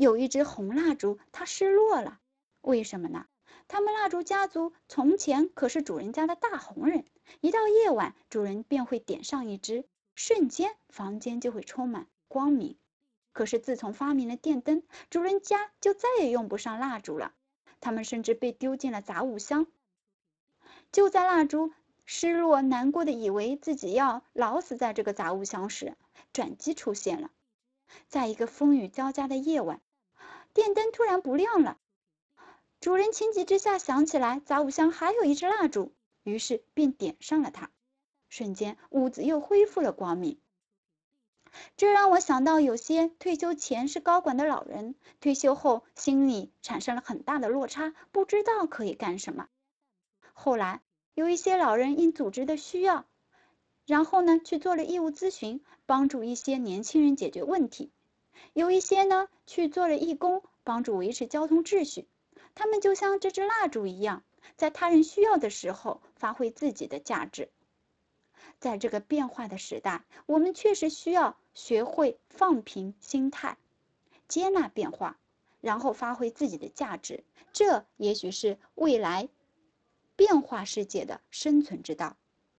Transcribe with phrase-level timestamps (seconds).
[0.00, 2.20] 有一支红蜡烛，它失落了。
[2.62, 3.26] 为什么呢？
[3.68, 7.04] 他们蜡烛家族从前可是主人家的大红人，
[7.42, 9.84] 一到夜晚，主人便会点上一支，
[10.14, 12.78] 瞬间房间就会充满光明。
[13.32, 17.34] 可是自从发明了电灯，主人家就再也用不上蜡烛了，
[17.80, 19.66] 他们甚至被丢进了杂物箱。
[20.92, 21.72] 就在蜡烛
[22.06, 25.94] 失落、难过的以为自己要老死在这个杂物箱时，
[26.32, 27.30] 转机出现了。
[28.08, 29.82] 在一个风雨交加的夜晚，
[30.52, 31.78] 电灯突然不亮了。
[32.80, 37.70] 主人情急之下想起来杂物箱还有一支蜡烛，于是便点上了它。
[38.28, 40.38] 瞬间，屋子又恢复了光明。
[41.76, 49.48] 这让我想到，有些退休前是高管的老人，退休后心里产生了很大的落差，不知道可以干什么。
[50.32, 50.80] 后来，
[51.12, 53.04] 有一些老人因组织的需要，
[53.84, 57.90] 然后呢去做了义务咨询，帮助一些年轻人解决问题；
[58.52, 62.08] 有一些呢去做了义工，帮助维持交通秩序。
[62.54, 64.22] 他们就像这支蜡烛一样，
[64.56, 67.50] 在他人需要的时候发挥自己的价值。
[68.58, 73.56] 在这个变化的时代，我们确实需要学会放平心态，
[74.28, 75.18] 接纳变化，
[75.60, 77.24] 然后发挥自己的价值。
[77.52, 79.28] 这也许是未来
[80.16, 82.16] 变化世界的生存之道。